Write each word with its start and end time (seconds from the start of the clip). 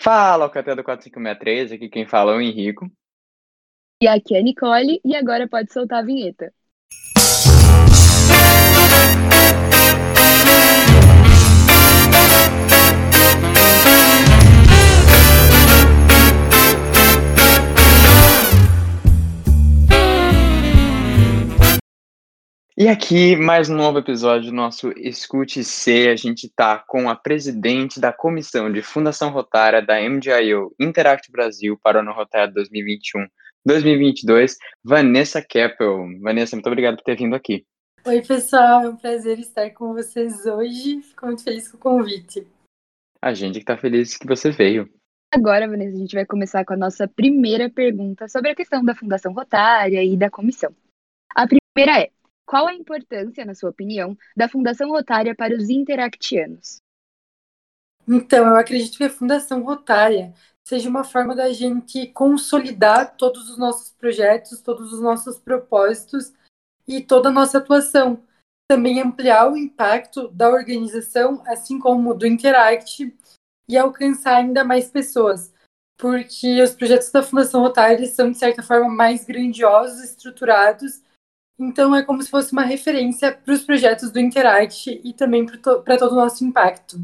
Fala, 0.00 0.44
Alcatel 0.44 0.76
do 0.76 0.84
4563, 0.84 1.72
aqui 1.72 1.88
quem 1.88 2.06
fala 2.06 2.32
é 2.32 2.36
o 2.36 2.40
Henrico. 2.40 2.90
E 4.00 4.06
aqui 4.06 4.36
é 4.36 4.38
a 4.38 4.42
Nicole, 4.42 5.00
e 5.04 5.16
agora 5.16 5.48
pode 5.48 5.72
soltar 5.72 5.98
a 5.98 6.06
vinheta. 6.06 6.52
E 22.80 22.86
aqui, 22.86 23.34
mais 23.34 23.68
um 23.68 23.74
novo 23.74 23.98
episódio 23.98 24.52
do 24.52 24.56
nosso 24.56 24.92
Escute 24.96 25.64
C. 25.64 26.10
A 26.10 26.14
gente 26.14 26.46
está 26.46 26.78
com 26.78 27.10
a 27.10 27.16
presidente 27.16 27.98
da 27.98 28.12
comissão 28.12 28.70
de 28.70 28.82
Fundação 28.82 29.30
Rotária 29.30 29.82
da 29.82 30.00
MDIO 30.00 30.72
Interact 30.78 31.32
Brasil 31.32 31.76
para 31.82 31.98
o 31.98 32.02
ano 32.02 32.12
rotário 32.12 32.54
2021-2022, 33.66 34.52
Vanessa 34.84 35.42
Keppel. 35.42 36.06
Vanessa, 36.20 36.54
muito 36.54 36.68
obrigado 36.68 36.98
por 36.98 37.02
ter 37.02 37.16
vindo 37.16 37.34
aqui. 37.34 37.66
Oi, 38.06 38.22
pessoal, 38.22 38.84
é 38.84 38.88
um 38.90 38.96
prazer 38.96 39.40
estar 39.40 39.68
com 39.70 39.92
vocês 39.92 40.46
hoje. 40.46 41.02
Fico 41.02 41.26
muito 41.26 41.42
feliz 41.42 41.66
com 41.66 41.78
o 41.78 41.80
convite. 41.80 42.46
A 43.20 43.34
gente 43.34 43.54
que 43.54 43.64
está 43.64 43.76
feliz 43.76 44.16
que 44.16 44.24
você 44.24 44.52
veio. 44.52 44.88
Agora, 45.34 45.66
Vanessa, 45.66 45.96
a 45.96 45.98
gente 45.98 46.14
vai 46.14 46.24
começar 46.24 46.64
com 46.64 46.74
a 46.74 46.76
nossa 46.76 47.08
primeira 47.08 47.68
pergunta 47.68 48.28
sobre 48.28 48.52
a 48.52 48.54
questão 48.54 48.84
da 48.84 48.94
Fundação 48.94 49.32
Rotária 49.32 50.00
e 50.04 50.16
da 50.16 50.30
comissão. 50.30 50.72
A 51.34 51.44
primeira 51.44 52.02
é: 52.02 52.10
qual 52.48 52.66
a 52.66 52.72
importância, 52.72 53.44
na 53.44 53.54
sua 53.54 53.68
opinião, 53.68 54.16
da 54.34 54.48
Fundação 54.48 54.88
Rotária 54.88 55.34
para 55.34 55.54
os 55.54 55.68
interactianos? 55.68 56.80
Então, 58.08 58.46
eu 58.46 58.56
acredito 58.56 58.96
que 58.96 59.04
a 59.04 59.10
Fundação 59.10 59.62
Rotária 59.62 60.32
seja 60.66 60.88
uma 60.88 61.04
forma 61.04 61.36
da 61.36 61.52
gente 61.52 62.06
consolidar 62.06 63.16
todos 63.18 63.50
os 63.50 63.58
nossos 63.58 63.90
projetos, 63.90 64.62
todos 64.62 64.94
os 64.94 65.00
nossos 65.00 65.38
propósitos 65.38 66.32
e 66.86 67.02
toda 67.02 67.28
a 67.28 67.32
nossa 67.32 67.58
atuação. 67.58 68.24
Também 68.66 69.02
ampliar 69.02 69.52
o 69.52 69.56
impacto 69.56 70.28
da 70.28 70.48
organização, 70.48 71.42
assim 71.46 71.78
como 71.78 72.14
do 72.14 72.26
Interact, 72.26 73.14
e 73.68 73.76
alcançar 73.76 74.36
ainda 74.36 74.64
mais 74.64 74.90
pessoas. 74.90 75.52
Porque 75.98 76.62
os 76.62 76.74
projetos 76.74 77.10
da 77.10 77.22
Fundação 77.22 77.60
Rotária 77.60 78.06
são, 78.06 78.30
de 78.30 78.38
certa 78.38 78.62
forma, 78.62 78.88
mais 78.88 79.26
grandiosos, 79.26 80.02
estruturados 80.02 81.02
então 81.58 81.94
é 81.94 82.04
como 82.04 82.22
se 82.22 82.30
fosse 82.30 82.52
uma 82.52 82.62
referência 82.62 83.32
para 83.32 83.52
os 83.52 83.64
projetos 83.64 84.12
do 84.12 84.20
Interact 84.20 85.00
e 85.02 85.12
também 85.12 85.44
para 85.44 85.58
to 85.58 85.82
todo 85.82 86.12
o 86.12 86.16
nosso 86.16 86.44
impacto. 86.44 86.98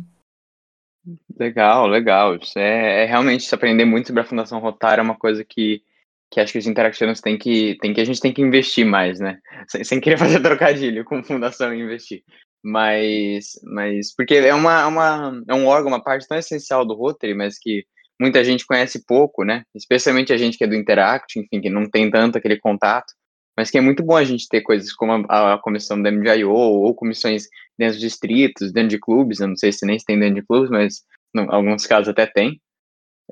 Legal, 1.38 1.86
legal. 1.88 2.38
É, 2.56 3.02
é, 3.02 3.05
realmente 3.05 3.44
se 3.44 3.55
aprender 3.55 3.84
muito 3.84 4.06
sobre 4.06 4.22
a 4.22 4.25
Fundação 4.25 4.60
Rotária 4.60 5.00
é 5.00 5.05
uma 5.05 5.16
coisa 5.16 5.44
que, 5.44 5.82
que 6.30 6.41
acho 6.41 6.52
que 6.52 6.58
os 6.58 6.66
interactianos 6.66 7.20
têm 7.20 7.36
que, 7.36 7.77
tem 7.80 7.92
que 7.92 8.00
a 8.00 8.05
gente 8.05 8.20
tem 8.20 8.32
que 8.32 8.41
investir 8.41 8.86
mais, 8.86 9.19
né? 9.19 9.38
Sem, 9.69 9.82
sem 9.82 10.00
querer 10.00 10.16
fazer 10.19 10.41
trocadilho 10.41 11.05
com 11.05 11.22
fundação 11.22 11.75
e 11.75 11.80
investir. 11.80 12.22
Mas, 12.62 13.60
mas 13.64 14.14
porque 14.14 14.34
é 14.34 14.55
uma, 14.55 14.86
uma 14.86 15.42
é 15.48 15.55
um 15.55 15.66
órgão, 15.66 15.88
uma 15.88 16.02
parte 16.02 16.27
tão 16.27 16.38
essencial 16.38 16.86
do 16.86 16.94
Rotary, 16.94 17.34
mas 17.34 17.58
que 17.58 17.84
muita 18.19 18.42
gente 18.44 18.64
conhece 18.64 19.05
pouco, 19.05 19.44
né? 19.44 19.64
Especialmente 19.75 20.32
a 20.32 20.36
gente 20.36 20.56
que 20.56 20.64
é 20.64 20.66
do 20.66 20.77
Interact, 20.77 21.38
enfim, 21.38 21.60
que 21.60 21.69
não 21.69 21.91
tem 21.91 22.10
tanto 22.10 22.38
aquele 22.38 22.58
contato 22.58 23.12
mas 23.56 23.70
que 23.70 23.78
é 23.78 23.80
muito 23.80 24.02
bom 24.02 24.16
a 24.16 24.24
gente 24.24 24.48
ter 24.48 24.62
coisas 24.62 24.92
como 24.92 25.27
a, 25.28 25.55
a 25.55 25.58
comissão 25.58 26.00
da 26.00 26.10
MDIO 26.10 26.50
ou 26.50 26.94
comissões 26.94 27.44
dentro 27.78 27.94
de 27.94 28.00
distritos, 28.00 28.72
dentro 28.72 28.91
de 28.91 28.98
clubes, 28.98 29.41
eu 29.41 29.48
não 29.48 29.56
sei 29.56 29.72
se 29.72 29.86
nem 29.86 29.98
se 29.98 30.05
tem 30.05 30.19
dentro 30.19 30.36
de 30.36 30.47
clubes, 30.47 30.70
mas 30.70 31.02
em 31.34 31.47
alguns 31.48 31.86
casos 31.86 32.08
até 32.08 32.27
tem, 32.27 32.60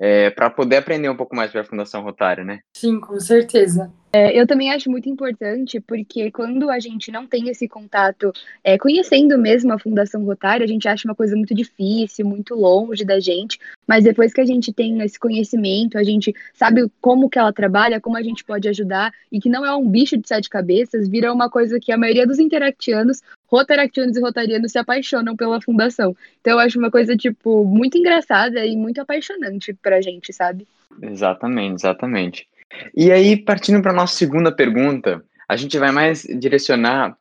é, 0.00 0.30
para 0.30 0.50
poder 0.50 0.76
aprender 0.76 1.08
um 1.08 1.16
pouco 1.16 1.36
mais 1.36 1.50
sobre 1.50 1.66
a 1.66 1.68
Fundação 1.68 2.02
Rotária, 2.02 2.44
né? 2.44 2.60
Sim, 2.76 3.00
com 3.00 3.18
certeza. 3.20 3.92
É, 4.14 4.38
eu 4.38 4.46
também 4.46 4.70
acho 4.70 4.90
muito 4.90 5.08
importante, 5.08 5.80
porque 5.80 6.30
quando 6.30 6.68
a 6.68 6.78
gente 6.78 7.10
não 7.10 7.26
tem 7.26 7.48
esse 7.48 7.66
contato, 7.66 8.30
é, 8.62 8.76
conhecendo 8.76 9.38
mesmo 9.38 9.72
a 9.72 9.78
Fundação 9.78 10.22
Rotária, 10.22 10.64
a 10.64 10.68
gente 10.68 10.86
acha 10.86 11.08
uma 11.08 11.14
coisa 11.14 11.34
muito 11.34 11.54
difícil, 11.54 12.26
muito 12.26 12.54
longe 12.54 13.06
da 13.06 13.18
gente, 13.18 13.58
mas 13.86 14.04
depois 14.04 14.34
que 14.34 14.42
a 14.42 14.44
gente 14.44 14.70
tem 14.70 15.00
esse 15.00 15.18
conhecimento, 15.18 15.96
a 15.96 16.04
gente 16.04 16.34
sabe 16.52 16.86
como 17.00 17.30
que 17.30 17.38
ela 17.38 17.54
trabalha, 17.54 18.02
como 18.02 18.18
a 18.18 18.22
gente 18.22 18.44
pode 18.44 18.68
ajudar, 18.68 19.14
e 19.30 19.40
que 19.40 19.48
não 19.48 19.64
é 19.64 19.74
um 19.74 19.88
bicho 19.88 20.18
de 20.18 20.28
sete 20.28 20.50
cabeças, 20.50 21.08
vira 21.08 21.32
uma 21.32 21.48
coisa 21.48 21.80
que 21.80 21.90
a 21.90 21.96
maioria 21.96 22.26
dos 22.26 22.38
interactianos, 22.38 23.22
rotaractianos 23.46 24.14
e 24.14 24.20
rotarianos 24.20 24.72
se 24.72 24.78
apaixonam 24.78 25.34
pela 25.34 25.58
fundação. 25.62 26.14
Então 26.38 26.52
eu 26.52 26.58
acho 26.58 26.78
uma 26.78 26.90
coisa, 26.90 27.16
tipo, 27.16 27.64
muito 27.64 27.96
engraçada 27.96 28.62
e 28.66 28.76
muito 28.76 29.00
apaixonante 29.00 29.72
pra 29.72 30.02
gente, 30.02 30.34
sabe? 30.34 30.66
Exatamente, 31.00 31.76
exatamente. 31.76 32.46
E 32.94 33.10
aí, 33.10 33.36
partindo 33.36 33.82
para 33.82 33.92
a 33.92 33.94
nossa 33.94 34.14
segunda 34.14 34.54
pergunta, 34.54 35.24
a 35.48 35.56
gente 35.56 35.78
vai 35.78 35.92
mais 35.92 36.22
direcionar 36.22 37.16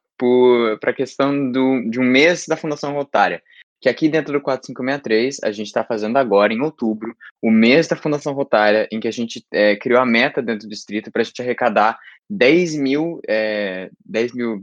para 0.80 0.92
a 0.92 0.96
questão 0.96 1.52
do, 1.52 1.90
de 1.90 2.00
um 2.00 2.04
mês 2.04 2.46
da 2.48 2.56
Fundação 2.56 2.94
Rotária, 2.94 3.42
que 3.82 3.90
aqui 3.90 4.08
dentro 4.08 4.32
do 4.34 4.42
4563 4.42 5.40
a 5.44 5.52
gente 5.52 5.68
está 5.68 5.84
fazendo 5.84 6.18
agora, 6.18 6.54
em 6.54 6.62
outubro, 6.62 7.16
o 7.42 7.50
mês 7.50 7.88
da 7.88 7.96
Fundação 7.96 8.34
Rotária, 8.34 8.88
em 8.92 9.00
que 9.00 9.08
a 9.08 9.12
gente 9.12 9.44
é, 9.52 9.76
criou 9.76 10.00
a 10.00 10.06
meta 10.06 10.42
dentro 10.42 10.68
do 10.68 10.70
distrito 10.70 11.12
para 11.12 11.24
a 11.24 11.26
gente 11.26 11.42
arrecadar 11.42 11.98
10 12.30 12.76
mil, 12.76 13.20
é, 13.28 13.90
10 14.06 14.34
mil 14.34 14.62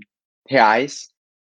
reais 0.49 1.09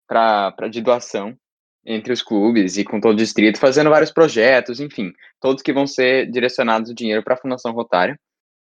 pra, 0.08 0.52
pra, 0.54 0.70
de 0.70 0.82
doação 0.82 1.38
entre 1.86 2.12
os 2.12 2.22
clubes 2.22 2.78
e 2.78 2.84
com 2.84 3.00
todo 3.00 3.14
o 3.14 3.18
distrito, 3.18 3.60
fazendo 3.60 3.90
vários 3.90 4.12
projetos, 4.12 4.80
enfim, 4.80 5.14
todos 5.40 5.62
que 5.62 5.74
vão 5.74 5.86
ser 5.86 6.30
direcionados 6.32 6.90
o 6.90 6.96
dinheiro 6.96 7.24
para 7.24 7.36
a 7.36 7.38
Fundação 7.38 7.74
Rotária. 7.74 8.18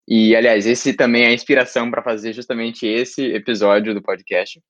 E, 0.08 0.36
aliás, 0.36 0.66
esse 0.66 0.94
também 0.94 1.24
é 1.24 1.28
a 1.28 1.34
inspiração 1.34 1.90
para 1.90 2.04
fazer 2.04 2.34
justamente 2.34 2.86
esse 2.86 3.24
episódio 3.34 3.94
do 3.94 4.02
podcast. 4.02 4.62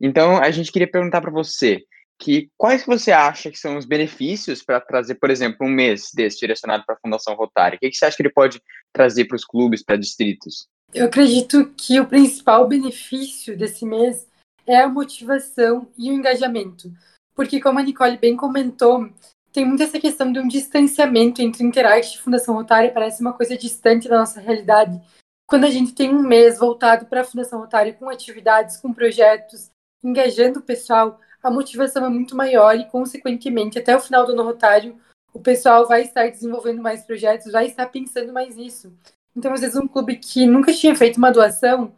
Então, 0.00 0.36
a 0.36 0.50
gente 0.50 0.70
queria 0.70 0.90
perguntar 0.90 1.20
para 1.20 1.30
você 1.30 1.82
que 2.18 2.48
quais 2.56 2.84
você 2.86 3.10
acha 3.10 3.50
que 3.50 3.58
são 3.58 3.76
os 3.76 3.84
benefícios 3.84 4.62
para 4.62 4.80
trazer, 4.80 5.16
por 5.16 5.30
exemplo, 5.30 5.66
um 5.66 5.70
mês 5.70 6.10
desse 6.14 6.38
direcionado 6.38 6.84
para 6.86 6.94
a 6.94 6.98
Fundação 6.98 7.34
Rotária? 7.34 7.76
O 7.76 7.80
que, 7.80 7.90
que 7.90 7.96
você 7.96 8.04
acha 8.04 8.16
que 8.16 8.22
ele 8.22 8.32
pode 8.32 8.62
trazer 8.92 9.24
para 9.24 9.36
os 9.36 9.44
clubes, 9.44 9.82
para 9.82 9.96
distritos? 9.96 10.66
Eu 10.92 11.06
acredito 11.06 11.72
que 11.76 11.98
o 11.98 12.06
principal 12.06 12.68
benefício 12.68 13.56
desse 13.56 13.84
mês 13.84 14.28
é 14.66 14.76
a 14.80 14.88
motivação 14.88 15.90
e 15.98 16.10
o 16.10 16.14
engajamento. 16.14 16.92
Porque, 17.34 17.60
como 17.60 17.80
a 17.80 17.82
Nicole 17.82 18.16
bem 18.16 18.36
comentou, 18.36 19.10
tem 19.54 19.64
muito 19.64 19.84
essa 19.84 20.00
questão 20.00 20.32
de 20.32 20.40
um 20.40 20.48
distanciamento 20.48 21.40
entre 21.40 21.62
Interact 21.62 22.16
e 22.16 22.20
Fundação 22.20 22.56
Rotária, 22.56 22.90
parece 22.90 23.20
uma 23.20 23.32
coisa 23.32 23.56
distante 23.56 24.08
da 24.08 24.18
nossa 24.18 24.40
realidade. 24.40 25.00
Quando 25.46 25.64
a 25.64 25.70
gente 25.70 25.94
tem 25.94 26.12
um 26.12 26.22
mês 26.22 26.58
voltado 26.58 27.06
para 27.06 27.20
a 27.20 27.24
Fundação 27.24 27.60
Rotária 27.60 27.92
com 27.92 28.08
atividades, 28.08 28.78
com 28.78 28.92
projetos, 28.92 29.70
engajando 30.02 30.58
o 30.58 30.62
pessoal, 30.62 31.20
a 31.40 31.52
motivação 31.52 32.04
é 32.04 32.08
muito 32.08 32.36
maior 32.36 32.74
e, 32.74 32.84
consequentemente, 32.86 33.78
até 33.78 33.96
o 33.96 34.00
final 34.00 34.26
do 34.26 34.32
ano 34.32 34.42
rotário, 34.42 34.98
o 35.32 35.38
pessoal 35.38 35.86
vai 35.86 36.02
estar 36.02 36.28
desenvolvendo 36.28 36.82
mais 36.82 37.04
projetos, 37.04 37.52
vai 37.52 37.66
estar 37.66 37.86
pensando 37.86 38.32
mais 38.32 38.56
nisso. 38.56 38.92
Então, 39.36 39.52
às 39.52 39.60
vezes, 39.60 39.76
um 39.76 39.86
clube 39.86 40.16
que 40.16 40.46
nunca 40.46 40.72
tinha 40.72 40.96
feito 40.96 41.18
uma 41.18 41.30
doação, 41.30 41.94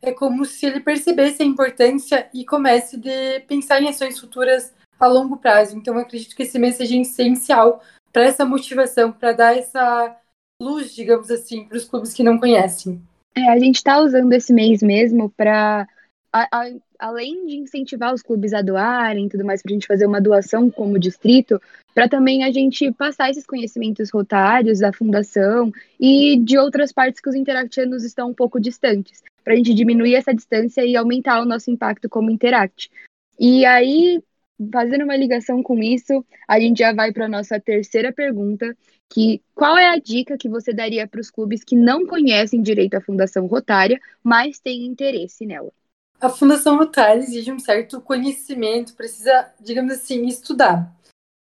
é 0.00 0.10
como 0.10 0.42
se 0.46 0.64
ele 0.64 0.80
percebesse 0.80 1.42
a 1.42 1.46
importância 1.46 2.30
e 2.32 2.46
comece 2.46 2.96
a 2.96 3.40
pensar 3.42 3.82
em 3.82 3.90
ações 3.90 4.18
futuras 4.18 4.72
a 4.98 5.06
longo 5.06 5.36
prazo. 5.36 5.76
Então, 5.76 5.94
eu 5.94 6.00
acredito 6.00 6.34
que 6.34 6.42
esse 6.42 6.58
mês 6.58 6.76
seja 6.76 6.96
essencial 6.96 7.82
para 8.12 8.24
essa 8.24 8.44
motivação, 8.44 9.12
para 9.12 9.32
dar 9.32 9.56
essa 9.56 10.16
luz, 10.60 10.94
digamos 10.94 11.30
assim, 11.30 11.64
para 11.64 11.76
os 11.76 11.84
clubes 11.84 12.12
que 12.12 12.22
não 12.22 12.38
conhecem. 12.38 13.00
É, 13.36 13.48
a 13.50 13.58
gente 13.58 13.76
está 13.76 14.00
usando 14.00 14.32
esse 14.32 14.52
mês 14.52 14.82
mesmo 14.82 15.30
para, 15.30 15.86
além 16.98 17.46
de 17.46 17.56
incentivar 17.56 18.12
os 18.12 18.22
clubes 18.22 18.52
a 18.52 18.62
doarem 18.62 19.26
e 19.26 19.28
tudo 19.28 19.44
mais, 19.44 19.62
para 19.62 19.70
a 19.70 19.74
gente 19.74 19.86
fazer 19.86 20.06
uma 20.06 20.20
doação 20.20 20.68
como 20.68 20.98
distrito, 20.98 21.60
para 21.94 22.08
também 22.08 22.42
a 22.42 22.50
gente 22.50 22.90
passar 22.92 23.30
esses 23.30 23.46
conhecimentos 23.46 24.10
rotários 24.10 24.80
da 24.80 24.92
fundação 24.92 25.72
e 26.00 26.36
de 26.38 26.58
outras 26.58 26.92
partes 26.92 27.20
que 27.20 27.28
os 27.28 27.36
interactianos 27.36 28.04
estão 28.04 28.30
um 28.30 28.34
pouco 28.34 28.60
distantes, 28.60 29.22
para 29.44 29.52
a 29.52 29.56
gente 29.56 29.72
diminuir 29.72 30.16
essa 30.16 30.34
distância 30.34 30.84
e 30.84 30.96
aumentar 30.96 31.40
o 31.40 31.46
nosso 31.46 31.70
impacto 31.70 32.08
como 32.08 32.30
Interact. 32.30 32.90
E 33.38 33.64
aí, 33.64 34.20
fazendo 34.72 35.04
uma 35.04 35.16
ligação 35.16 35.62
com 35.62 35.78
isso, 35.78 36.24
a 36.46 36.58
gente 36.58 36.78
já 36.78 36.92
vai 36.92 37.12
para 37.12 37.26
a 37.26 37.28
nossa 37.28 37.60
terceira 37.60 38.12
pergunta, 38.12 38.76
que 39.08 39.42
qual 39.54 39.76
é 39.76 39.88
a 39.88 39.98
dica 39.98 40.36
que 40.36 40.48
você 40.48 40.72
daria 40.72 41.06
para 41.06 41.20
os 41.20 41.30
clubes 41.30 41.64
que 41.64 41.74
não 41.74 42.06
conhecem 42.06 42.60
direito 42.60 42.94
à 42.94 43.00
Fundação 43.00 43.46
Rotária, 43.46 43.98
mas 44.22 44.58
têm 44.58 44.84
interesse 44.84 45.46
nela? 45.46 45.72
A 46.20 46.28
Fundação 46.28 46.76
Rotária 46.76 47.20
exige 47.20 47.52
um 47.52 47.58
certo 47.58 48.00
conhecimento, 48.00 48.94
precisa, 48.94 49.52
digamos 49.60 49.92
assim, 49.92 50.26
estudar. 50.26 50.92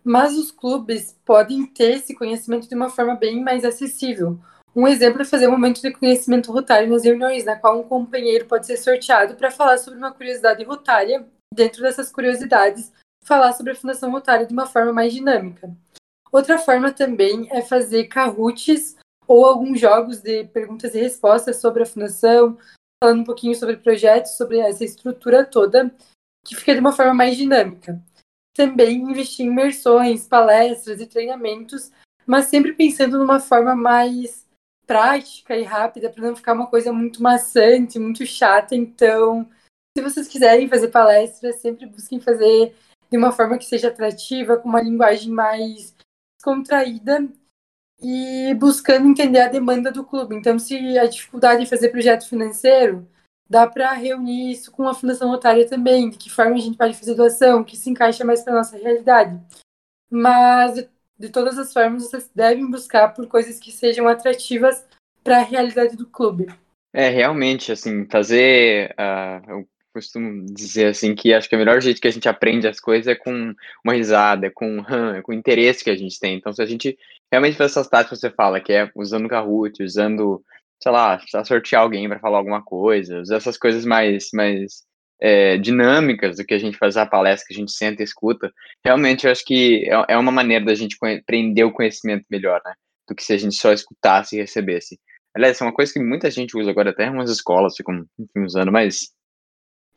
Mas 0.04 0.36
os 0.36 0.52
clubes 0.52 1.16
podem 1.24 1.66
ter 1.66 1.98
esse 1.98 2.14
conhecimento 2.14 2.68
de 2.68 2.76
uma 2.76 2.90
forma 2.90 3.16
bem 3.16 3.42
mais 3.42 3.64
acessível. 3.64 4.40
Um 4.76 4.88
exemplo 4.88 5.22
é 5.22 5.26
fazer 5.26 5.48
um 5.48 5.52
momento 5.52 5.82
de 5.82 5.92
conhecimento 5.92 6.52
rotário 6.52 6.90
nas 6.90 7.04
reuniões, 7.04 7.46
na 7.46 7.56
qual 7.56 7.80
um 7.80 7.84
companheiro 7.84 8.46
pode 8.46 8.66
ser 8.66 8.78
sorteado 8.78 9.36
para 9.36 9.52
falar 9.52 9.78
sobre 9.78 10.00
uma 10.00 10.12
curiosidade 10.12 10.64
rotária. 10.64 11.26
Dentro 11.54 11.84
dessas 11.84 12.12
curiosidades, 12.12 12.92
falar 13.24 13.54
sobre 13.54 13.72
a 13.74 13.76
Fundação 13.76 14.12
Rotária 14.12 14.46
de 14.46 14.54
uma 14.54 14.66
forma 14.66 14.94
mais 14.94 15.14
dinâmica. 15.14 15.76
Outra 16.32 16.58
forma 16.58 16.92
também 16.92 17.48
é 17.52 17.62
fazer 17.62 18.06
carrutes 18.06 18.96
ou 19.28 19.46
alguns 19.46 19.80
jogos 19.80 20.22
de 20.22 20.46
perguntas 20.46 20.94
e 20.96 21.00
respostas 21.00 21.62
sobre 21.62 21.84
a 21.84 21.86
fundação, 21.86 22.58
falando 23.02 23.22
um 23.22 23.26
pouquinho 23.26 23.56
sobre 23.56 23.78
projetos, 23.78 24.32
sobre 24.32 24.60
essa 24.60 24.84
estrutura 24.84 25.46
toda, 25.46 25.94
que 26.46 26.56
fica 26.56 26.74
de 26.74 26.80
uma 26.80 26.92
forma 26.92 27.14
mais 27.14 27.38
dinâmica. 27.38 28.02
Também 28.54 28.98
investir 28.98 29.46
em 29.46 29.50
imersões, 29.50 30.28
palestras 30.28 31.00
e 31.00 31.06
treinamentos, 31.06 31.92
mas 32.26 32.46
sempre 32.46 32.74
pensando 32.74 33.18
numa 33.18 33.40
forma 33.40 33.76
mais 33.76 34.44
prática 34.86 35.56
e 35.56 35.64
rápida, 35.64 36.10
para 36.10 36.24
não 36.24 36.36
ficar 36.36 36.54
uma 36.54 36.68
coisa 36.68 36.92
muito 36.92 37.24
maçante, 37.24 37.98
muito 37.98 38.26
chata. 38.26 38.76
Então, 38.76 39.48
se 39.98 40.04
vocês 40.04 40.28
quiserem 40.28 40.68
fazer 40.68 40.90
palestras, 40.90 41.56
sempre 41.58 41.86
busquem 41.86 42.20
fazer 42.20 42.76
de 43.14 43.18
uma 43.18 43.32
forma 43.32 43.60
que 43.60 43.66
seja 43.66 43.90
atrativa, 43.90 44.58
com 44.58 44.68
uma 44.68 44.82
linguagem 44.82 45.32
mais 45.32 45.96
contraída 46.44 47.30
e 48.02 48.52
buscando 48.56 49.08
entender 49.08 49.40
a 49.40 49.48
demanda 49.48 49.92
do 49.92 50.04
clube. 50.04 50.36
Então, 50.36 50.58
se 50.58 50.98
a 50.98 51.06
dificuldade 51.06 51.62
é 51.62 51.66
fazer 51.68 51.90
projeto 51.90 52.28
financeiro, 52.28 53.08
dá 53.48 53.68
para 53.68 53.94
reunir 53.94 54.54
isso 54.54 54.72
com 54.72 54.88
a 54.88 54.96
Fundação 54.96 55.30
Rotária 55.30 55.70
também, 55.70 56.10
de 56.10 56.18
que 56.18 56.28
forma 56.28 56.56
a 56.56 56.58
gente 56.58 56.76
pode 56.76 56.96
fazer 56.96 57.14
doação, 57.14 57.64
que 57.64 57.78
se 57.78 57.88
encaixa 57.88 58.26
mais 58.26 58.42
para 58.42 58.56
nossa 58.56 58.78
realidade. 58.78 59.40
Mas, 60.10 60.84
de 61.16 61.30
todas 61.30 61.60
as 61.60 61.72
formas, 61.72 62.06
vocês 62.06 62.32
devem 62.34 62.68
buscar 62.68 63.10
por 63.10 63.28
coisas 63.28 63.60
que 63.60 63.72
sejam 63.72 64.08
atrativas 64.08 64.84
para 65.24 65.38
a 65.38 65.44
realidade 65.44 65.96
do 65.96 66.08
clube. 66.08 66.48
É, 66.92 67.10
realmente, 67.10 67.72
assim, 67.72 68.08
fazer 68.10 68.96
uh, 69.00 69.68
costumo 69.94 70.46
dizer 70.46 70.88
assim 70.88 71.14
que 71.16 71.34
acho 71.34 71.48
que 71.48 71.56
o 71.56 71.60
melhor 71.60 71.82
jeito 71.82 72.02
que 72.02 72.08
a 72.08 72.12
gente 72.12 72.28
aprende 72.28 72.68
as 72.68 72.80
coisas 72.80 73.08
é 73.08 73.16
com 73.16 73.54
uma 73.86 73.94
risada, 73.94 74.52
com 74.52 74.80
hum, 74.80 75.22
com 75.22 75.32
o 75.32 75.36
interesse 75.36 75.84
que 75.84 75.90
a 75.90 75.96
gente 75.96 76.20
tem. 76.20 76.36
Então, 76.36 76.52
se 76.52 76.62
a 76.62 76.66
gente 76.66 76.98
realmente 77.32 77.58
faz 77.58 77.72
essas 77.72 77.88
táticas 77.88 78.20
que 78.20 78.28
você 78.28 78.34
fala, 78.34 78.60
que 78.60 78.74
é 78.74 78.92
usando 78.96 79.30
Kahoot, 79.30 79.82
usando, 79.84 80.44
sei 80.82 80.92
lá, 80.92 81.20
sortear 81.46 81.84
alguém 81.84 82.08
para 82.10 82.20
falar 82.20 82.38
alguma 82.40 82.64
coisa, 82.64 83.22
usar 83.22 83.38
essas 83.38 83.58
coisas 83.58 83.86
mais, 83.86 84.30
mais 84.34 84.84
é, 85.22 85.58
dinâmicas 85.58 86.38
do 86.38 86.46
que 86.46 86.54
a 86.54 86.60
gente 86.60 86.78
faz 86.78 86.98
a 86.98 87.06
palestra, 87.06 87.48
que 87.48 87.54
a 87.54 87.58
gente 87.58 87.72
senta 87.72 88.02
e 88.02 88.06
escuta, 88.06 88.52
realmente 88.84 89.26
eu 89.26 89.32
acho 89.32 89.46
que 89.46 89.90
é, 89.90 90.14
é 90.14 90.18
uma 90.18 90.32
maneira 90.32 90.66
da 90.66 90.76
gente 90.76 90.98
aprender 91.02 91.64
o 91.64 91.72
conhecimento 91.72 92.26
melhor, 92.30 92.62
né? 92.66 92.74
Do 93.08 93.16
que 93.16 93.24
se 93.24 93.34
a 93.34 93.38
gente 93.38 93.56
só 93.56 93.72
escutasse 93.72 94.36
e 94.36 94.40
recebesse. 94.40 95.00
Aliás, 95.36 95.60
é 95.60 95.64
uma 95.64 95.74
coisa 95.74 95.92
que 95.92 96.00
muita 96.00 96.30
gente 96.30 96.58
usa 96.58 96.70
agora, 96.70 96.92
até 96.92 97.10
umas 97.10 97.32
escolas 97.32 97.76
ficam 97.76 98.06
enfim, 98.20 98.46
usando, 98.46 98.72
mas 98.72 99.12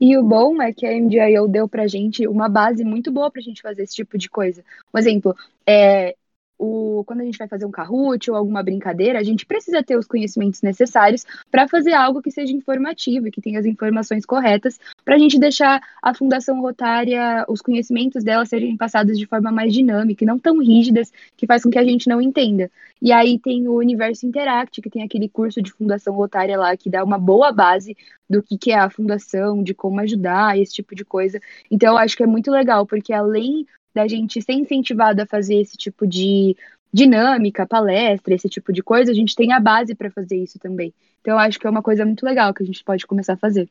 e 0.00 0.16
o 0.16 0.22
bom 0.22 0.60
é 0.60 0.72
que 0.72 0.86
a 0.86 0.92
MDIO 0.92 1.48
deu 1.48 1.68
pra 1.68 1.86
gente 1.86 2.26
uma 2.26 2.48
base 2.48 2.84
muito 2.84 3.10
boa 3.10 3.30
pra 3.30 3.40
gente 3.42 3.62
fazer 3.62 3.82
esse 3.82 3.94
tipo 3.94 4.18
de 4.18 4.28
coisa. 4.28 4.64
Um 4.94 4.98
exemplo, 4.98 5.34
é, 5.66 6.14
o, 6.58 7.04
quando 7.04 7.20
a 7.20 7.24
gente 7.24 7.38
vai 7.38 7.48
fazer 7.48 7.66
um 7.66 7.70
Kahoot 7.70 8.30
ou 8.30 8.36
alguma 8.36 8.62
brincadeira, 8.62 9.18
a 9.18 9.22
gente 9.22 9.44
precisa 9.44 9.82
ter 9.82 9.96
os 9.96 10.06
conhecimentos 10.06 10.62
necessários 10.62 11.24
para 11.50 11.68
fazer 11.68 11.92
algo 11.92 12.22
que 12.22 12.30
seja 12.30 12.52
informativo 12.52 13.28
e 13.28 13.30
que 13.30 13.40
tenha 13.40 13.58
as 13.58 13.66
informações 13.66 14.24
corretas, 14.24 14.78
para 15.04 15.16
a 15.16 15.18
gente 15.18 15.38
deixar 15.38 15.80
a 16.02 16.14
Fundação 16.14 16.60
Rotária, 16.60 17.44
os 17.48 17.60
conhecimentos 17.60 18.24
dela 18.24 18.44
serem 18.44 18.76
passados 18.76 19.18
de 19.18 19.26
forma 19.26 19.50
mais 19.50 19.72
dinâmica 19.72 20.24
e 20.24 20.26
não 20.26 20.38
tão 20.38 20.58
rígidas, 20.58 21.12
que 21.36 21.46
faz 21.46 21.62
com 21.62 21.70
que 21.70 21.78
a 21.78 21.84
gente 21.84 22.08
não 22.08 22.20
entenda. 22.20 22.70
E 23.00 23.12
aí 23.12 23.38
tem 23.38 23.68
o 23.68 23.76
Universo 23.76 24.26
Interact, 24.26 24.80
que 24.80 24.90
tem 24.90 25.02
aquele 25.02 25.28
curso 25.28 25.60
de 25.60 25.72
Fundação 25.72 26.14
Rotária 26.14 26.58
lá, 26.58 26.76
que 26.76 26.88
dá 26.88 27.04
uma 27.04 27.18
boa 27.18 27.52
base 27.52 27.96
do 28.28 28.42
que, 28.42 28.56
que 28.56 28.72
é 28.72 28.78
a 28.78 28.90
fundação, 28.90 29.62
de 29.62 29.74
como 29.74 30.00
ajudar, 30.00 30.58
esse 30.58 30.72
tipo 30.72 30.94
de 30.94 31.04
coisa. 31.04 31.40
Então, 31.70 31.92
eu 31.92 31.98
acho 31.98 32.16
que 32.16 32.22
é 32.22 32.26
muito 32.26 32.50
legal, 32.50 32.86
porque 32.86 33.12
além 33.12 33.66
da 33.96 34.06
gente 34.06 34.42
ser 34.42 34.52
incentivado 34.52 35.22
a 35.22 35.26
fazer 35.26 35.54
esse 35.54 35.74
tipo 35.74 36.06
de 36.06 36.54
dinâmica, 36.92 37.66
palestra, 37.66 38.34
esse 38.34 38.46
tipo 38.46 38.70
de 38.74 38.82
coisa, 38.82 39.10
a 39.10 39.14
gente 39.14 39.34
tem 39.34 39.54
a 39.54 39.58
base 39.58 39.94
para 39.94 40.10
fazer 40.10 40.36
isso 40.36 40.58
também. 40.58 40.92
Então, 41.22 41.32
eu 41.32 41.38
acho 41.38 41.58
que 41.58 41.66
é 41.66 41.70
uma 41.70 41.82
coisa 41.82 42.04
muito 42.04 42.24
legal 42.24 42.52
que 42.52 42.62
a 42.62 42.66
gente 42.66 42.84
pode 42.84 43.06
começar 43.06 43.32
a 43.32 43.38
fazer. 43.38 43.70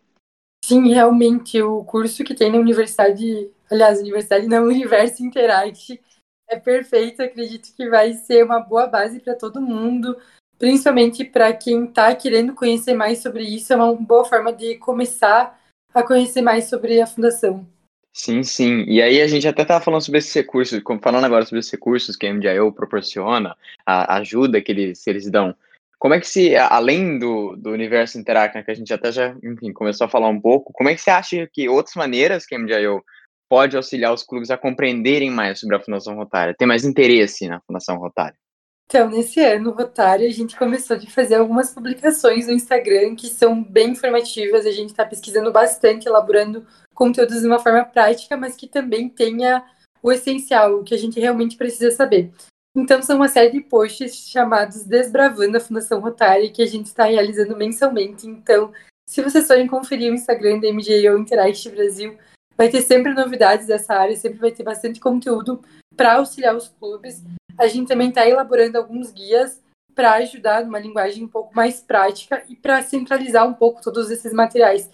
Sim, 0.66 0.90
realmente, 0.90 1.62
o 1.62 1.84
curso 1.84 2.24
que 2.24 2.34
tem 2.34 2.52
na 2.52 2.58
universidade, 2.58 3.52
aliás, 3.70 4.00
universidade 4.00 4.48
não, 4.48 4.66
Universo 4.68 5.24
Interact, 5.24 6.02
é 6.50 6.60
perfeito. 6.60 7.22
Acredito 7.22 7.72
que 7.76 7.88
vai 7.88 8.14
ser 8.14 8.44
uma 8.44 8.60
boa 8.60 8.88
base 8.88 9.20
para 9.20 9.36
todo 9.36 9.62
mundo, 9.62 10.18
principalmente 10.58 11.24
para 11.24 11.54
quem 11.54 11.86
está 11.86 12.16
querendo 12.16 12.56
conhecer 12.56 12.96
mais 12.96 13.20
sobre 13.20 13.44
isso. 13.44 13.72
É 13.72 13.76
uma 13.76 13.94
boa 13.94 14.26
forma 14.26 14.52
de 14.52 14.76
começar 14.78 15.60
a 15.94 16.02
conhecer 16.02 16.42
mais 16.42 16.66
sobre 16.66 17.00
a 17.00 17.06
fundação. 17.06 17.75
Sim, 18.18 18.44
sim. 18.44 18.86
E 18.88 19.02
aí 19.02 19.22
a 19.22 19.28
gente 19.28 19.46
até 19.46 19.64
estava 19.64 19.84
falando 19.84 20.00
sobre 20.02 20.20
esses 20.20 20.34
recursos, 20.34 20.82
falando 21.02 21.26
agora 21.26 21.44
sobre 21.44 21.60
esses 21.60 21.72
recursos 21.74 22.16
que 22.16 22.26
a 22.26 22.34
MDIO 22.34 22.72
proporciona, 22.72 23.58
a 23.86 24.16
ajuda 24.16 24.62
que 24.62 24.72
eles, 24.72 25.06
eles 25.06 25.30
dão. 25.30 25.54
Como 26.00 26.14
é 26.14 26.20
que 26.22 26.28
se, 26.28 26.56
além 26.56 27.20
do, 27.20 27.58
do 27.58 27.72
universo 27.72 28.18
Interact, 28.18 28.64
que 28.64 28.72
a 28.72 28.74
gente 28.74 28.94
até 28.94 29.12
já, 29.12 29.36
enfim, 29.44 29.74
começou 29.74 30.06
a 30.06 30.10
falar 30.10 30.30
um 30.30 30.40
pouco, 30.40 30.72
como 30.72 30.88
é 30.88 30.96
que 30.96 31.02
você 31.02 31.10
acha 31.12 31.50
que 31.52 31.68
outras 31.68 31.96
maneiras 31.96 32.46
que 32.46 32.56
a 32.56 32.60
MDIO 32.60 33.04
pode 33.50 33.76
auxiliar 33.76 34.14
os 34.14 34.24
clubes 34.24 34.50
a 34.50 34.58
compreenderem 34.58 35.30
mais 35.30 35.60
sobre 35.60 35.76
a 35.76 35.82
Fundação 35.82 36.16
Rotária, 36.16 36.56
ter 36.58 36.66
mais 36.66 36.86
interesse 36.86 37.50
na 37.50 37.60
Fundação 37.68 37.98
Rotária? 37.98 38.38
Então, 38.88 39.10
nesse 39.10 39.40
ano, 39.42 39.72
Rotário, 39.72 40.28
a 40.28 40.32
gente 40.32 40.56
começou 40.56 40.96
a 40.96 41.02
fazer 41.02 41.36
algumas 41.36 41.72
publicações 41.72 42.46
no 42.46 42.54
Instagram 42.54 43.16
que 43.16 43.28
são 43.28 43.64
bem 43.64 43.92
informativas. 43.92 44.66
A 44.66 44.72
gente 44.72 44.92
está 44.92 45.04
pesquisando 45.04 45.52
bastante, 45.52 46.08
elaborando 46.08 46.66
conteúdos 46.94 47.42
de 47.42 47.48
uma 47.48 47.60
forma 47.60 47.84
prática, 47.84 48.38
mas 48.38 48.56
que 48.56 48.68
também 48.68 49.10
tenha 49.10 49.66
o 50.04 50.12
essencial, 50.12 50.76
o 50.76 50.84
que 50.84 50.94
a 50.94 50.98
gente 50.98 51.20
realmente 51.20 51.58
precisa 51.58 51.90
saber. 51.90 52.32
Então, 52.78 53.02
são 53.02 53.16
uma 53.16 53.28
série 53.28 53.52
de 53.52 53.62
posts 53.62 54.30
chamados 54.30 54.84
Desbravando 54.84 55.58
a 55.58 55.62
Fundação 55.62 56.00
Rotária, 56.00 56.52
que 56.52 56.62
a 56.62 56.66
gente 56.68 56.86
está 56.86 57.06
realizando 57.06 57.58
mensalmente. 57.58 58.28
Então, 58.28 58.72
se 59.08 59.22
vocês 59.22 59.48
forem 59.48 59.66
conferir 59.66 60.12
o 60.12 60.16
Instagram 60.16 60.60
da 60.60 60.72
MGO 60.72 61.18
Interact 61.18 61.70
Brasil, 61.70 62.18
vai 62.58 62.70
ter 62.70 62.82
sempre 62.82 63.14
novidades 63.14 63.66
dessa 63.66 63.96
área, 63.96 64.16
sempre 64.16 64.40
vai 64.40 64.52
ter 64.52 64.64
bastante 64.64 65.00
conteúdo 65.00 65.62
para 65.96 66.16
auxiliar 66.16 66.56
os 66.56 66.68
clubes. 66.68 67.24
A 67.58 67.68
gente 67.68 67.88
também 67.88 68.10
está 68.10 68.28
elaborando 68.28 68.78
alguns 68.78 69.12
guias 69.12 69.62
para 69.94 70.14
ajudar 70.16 70.66
numa 70.66 70.80
linguagem 70.80 71.24
um 71.24 71.28
pouco 71.28 71.56
mais 71.56 71.82
prática 71.82 72.44
e 72.50 72.56
para 72.56 72.82
centralizar 72.82 73.48
um 73.48 73.54
pouco 73.54 73.82
todos 73.82 74.12
esses 74.12 74.34
materiais. 74.34 74.90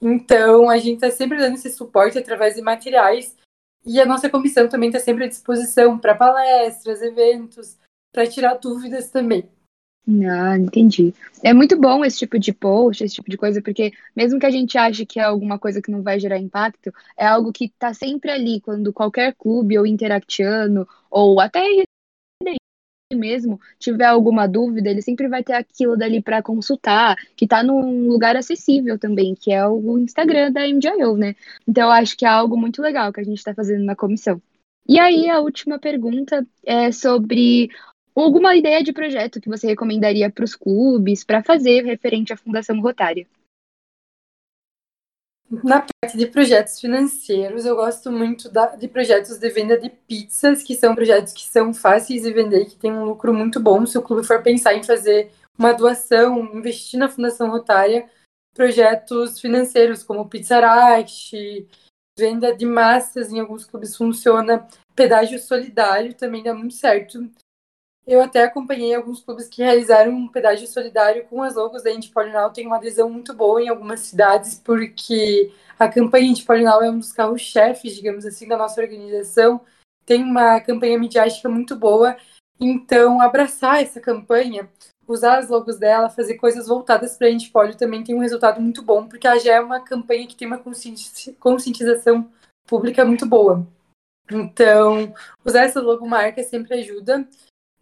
Então, 0.00 0.70
a 0.70 0.76
gente 0.78 0.96
está 0.96 1.10
sempre 1.10 1.38
dando 1.38 1.54
esse 1.54 1.70
suporte 1.70 2.18
através 2.18 2.54
de 2.54 2.62
materiais 2.62 3.36
e 3.84 4.00
a 4.00 4.06
nossa 4.06 4.30
comissão 4.30 4.68
também 4.68 4.88
está 4.88 5.00
sempre 5.00 5.24
à 5.24 5.28
disposição 5.28 5.98
para 5.98 6.14
palestras, 6.14 7.02
eventos, 7.02 7.76
para 8.12 8.26
tirar 8.26 8.54
dúvidas 8.54 9.10
também. 9.10 9.48
Ah, 10.06 10.58
entendi. 10.58 11.14
É 11.42 11.54
muito 11.54 11.78
bom 11.78 12.04
esse 12.04 12.18
tipo 12.18 12.38
de 12.38 12.52
post, 12.52 13.02
esse 13.02 13.14
tipo 13.14 13.30
de 13.30 13.38
coisa, 13.38 13.62
porque 13.62 13.90
mesmo 14.14 14.38
que 14.38 14.44
a 14.44 14.50
gente 14.50 14.76
ache 14.76 15.06
que 15.06 15.18
é 15.18 15.22
alguma 15.22 15.58
coisa 15.58 15.80
que 15.80 15.90
não 15.90 16.02
vai 16.02 16.20
gerar 16.20 16.38
impacto, 16.38 16.92
é 17.16 17.26
algo 17.26 17.52
que 17.52 17.64
está 17.64 17.94
sempre 17.94 18.30
ali 18.30 18.60
quando 18.60 18.92
qualquer 18.92 19.34
clube 19.34 19.78
ou 19.78 19.86
interactiano, 19.86 20.86
ou 21.10 21.40
até 21.40 21.66
mesmo 23.12 23.60
tiver 23.78 24.06
alguma 24.06 24.46
dúvida, 24.46 24.88
ele 24.88 25.02
sempre 25.02 25.28
vai 25.28 25.42
ter 25.42 25.52
aquilo 25.52 25.96
dali 25.96 26.22
para 26.22 26.42
consultar, 26.42 27.16
que 27.36 27.44
está 27.44 27.62
num 27.62 28.08
lugar 28.08 28.36
acessível 28.36 28.98
também, 28.98 29.34
que 29.34 29.52
é 29.52 29.66
o 29.66 29.98
Instagram 29.98 30.50
da 30.52 30.66
MGIO, 30.66 31.16
né? 31.16 31.34
Então 31.68 31.84
eu 31.84 31.90
acho 31.90 32.16
que 32.16 32.24
é 32.24 32.28
algo 32.28 32.56
muito 32.56 32.80
legal 32.80 33.12
que 33.12 33.20
a 33.20 33.24
gente 33.24 33.38
está 33.38 33.54
fazendo 33.54 33.84
na 33.84 33.94
comissão. 33.96 34.40
E 34.88 34.98
aí 34.98 35.28
a 35.28 35.40
última 35.40 35.78
pergunta 35.78 36.46
é 36.64 36.92
sobre 36.92 37.70
alguma 38.14 38.54
ideia 38.54 38.82
de 38.82 38.92
projeto 38.92 39.40
que 39.40 39.48
você 39.48 39.66
recomendaria 39.66 40.30
para 40.30 40.44
os 40.44 40.54
clubes 40.54 41.24
para 41.24 41.42
fazer 41.42 41.84
referente 41.84 42.32
à 42.32 42.36
Fundação 42.36 42.80
Rotária. 42.80 43.26
Na 45.50 45.80
parte 45.80 46.16
de 46.16 46.26
projetos 46.26 46.80
financeiros, 46.80 47.64
eu 47.64 47.76
gosto 47.76 48.10
muito 48.10 48.50
da, 48.50 48.74
de 48.74 48.88
projetos 48.88 49.38
de 49.38 49.48
venda 49.50 49.78
de 49.78 49.90
pizzas, 49.90 50.62
que 50.62 50.74
são 50.74 50.94
projetos 50.94 51.32
que 51.32 51.42
são 51.42 51.72
fáceis 51.72 52.22
de 52.22 52.32
vender 52.32 52.62
e 52.62 52.66
que 52.66 52.76
têm 52.76 52.92
um 52.92 53.04
lucro 53.04 53.32
muito 53.32 53.60
bom. 53.60 53.84
Se 53.86 53.96
o 53.98 54.02
clube 54.02 54.26
for 54.26 54.42
pensar 54.42 54.74
em 54.74 54.82
fazer 54.82 55.30
uma 55.58 55.72
doação, 55.72 56.40
investir 56.56 56.98
na 56.98 57.08
Fundação 57.08 57.50
Rotária, 57.50 58.08
projetos 58.54 59.38
financeiros 59.38 60.02
como 60.02 60.28
Pizzaract, 60.28 61.68
venda 62.18 62.54
de 62.54 62.64
massas 62.64 63.30
em 63.30 63.40
alguns 63.40 63.64
clubes 63.64 63.96
funciona, 63.96 64.66
pedágio 64.94 65.38
solidário 65.38 66.14
também 66.14 66.42
dá 66.42 66.54
muito 66.54 66.74
certo. 66.74 67.28
Eu 68.06 68.20
até 68.20 68.44
acompanhei 68.44 68.94
alguns 68.94 69.22
clubes 69.22 69.48
que 69.48 69.62
realizaram 69.62 70.12
um 70.12 70.28
pedágio 70.28 70.66
solidário 70.66 71.24
com 71.24 71.42
as 71.42 71.54
logos 71.54 71.82
da 71.82 71.90
Indy 71.90 72.10
Polinal. 72.10 72.52
Tem 72.52 72.66
uma 72.66 72.76
adesão 72.76 73.08
muito 73.08 73.32
boa 73.32 73.62
em 73.62 73.68
algumas 73.68 74.00
cidades, 74.00 74.60
porque 74.62 75.50
a 75.78 75.88
campanha 75.88 76.28
Indy 76.28 76.44
Polinal 76.44 76.82
é 76.82 76.90
um 76.90 76.98
dos 76.98 77.12
carros-chefes, 77.12 77.94
digamos 77.94 78.26
assim, 78.26 78.46
da 78.46 78.58
nossa 78.58 78.80
organização. 78.80 79.60
Tem 80.04 80.22
uma 80.22 80.60
campanha 80.60 80.98
midiática 80.98 81.48
muito 81.48 81.74
boa. 81.76 82.16
Então, 82.60 83.20
abraçar 83.20 83.82
essa 83.82 84.00
campanha, 84.00 84.68
usar 85.08 85.38
as 85.38 85.48
logos 85.48 85.78
dela, 85.78 86.10
fazer 86.10 86.34
coisas 86.34 86.66
voltadas 86.66 87.16
para 87.16 87.26
a 87.26 87.30
Indy 87.30 87.50
Polio 87.50 87.76
também 87.76 88.04
tem 88.04 88.14
um 88.14 88.20
resultado 88.20 88.60
muito 88.60 88.82
bom, 88.82 89.08
porque 89.08 89.26
ela 89.26 89.38
já 89.38 89.54
é 89.54 89.60
uma 89.60 89.80
campanha 89.80 90.26
que 90.26 90.36
tem 90.36 90.46
uma 90.46 90.62
conscientização 91.38 92.30
pública 92.66 93.04
muito 93.04 93.26
boa. 93.26 93.66
Então, 94.30 95.12
usar 95.44 95.62
essa 95.64 95.80
logomarca 95.80 96.42
sempre 96.42 96.74
ajuda. 96.74 97.26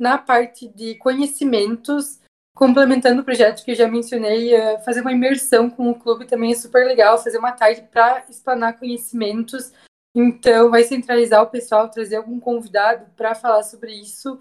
Na 0.02 0.18
parte 0.18 0.66
de 0.66 0.96
conhecimentos, 0.96 2.18
complementando 2.56 3.22
o 3.22 3.24
projeto 3.24 3.64
que 3.64 3.70
eu 3.70 3.76
já 3.76 3.86
mencionei, 3.86 4.52
eh, 4.52 4.80
fazer 4.80 5.00
uma 5.00 5.12
imersão 5.12 5.70
com 5.70 5.88
o 5.88 5.94
clube 5.94 6.26
também 6.26 6.50
é 6.50 6.56
super 6.56 6.84
legal, 6.84 7.22
fazer 7.22 7.38
uma 7.38 7.52
tarde 7.52 7.82
para 7.82 8.24
explanar 8.28 8.80
conhecimentos. 8.80 9.72
Então, 10.12 10.70
vai 10.70 10.82
centralizar 10.82 11.40
o 11.40 11.46
pessoal, 11.46 11.88
trazer 11.88 12.16
algum 12.16 12.40
convidado 12.40 13.06
para 13.16 13.32
falar 13.36 13.62
sobre 13.62 13.94
isso. 13.94 14.40